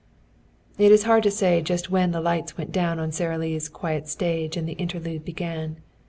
It 0.79 0.91
is 0.91 1.03
hard 1.03 1.21
to 1.21 1.29
say 1.29 1.61
just 1.61 1.91
when 1.91 2.09
the 2.09 2.21
lights 2.21 2.57
went 2.57 2.71
down 2.71 2.97
on 2.97 3.11
Sara 3.11 3.37
Lee's 3.37 3.69
quiet 3.69 4.07
stage 4.07 4.57
and 4.57 4.67
the 4.67 4.73
interlude 4.73 5.23
began. 5.23 5.77